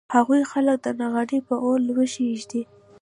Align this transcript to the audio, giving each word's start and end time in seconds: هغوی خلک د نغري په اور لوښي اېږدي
هغوی 0.15 0.41
خلک 0.51 0.77
د 0.83 0.87
نغري 1.01 1.39
په 1.47 1.55
اور 1.63 1.77
لوښي 1.87 2.23
اېږدي 2.29 2.61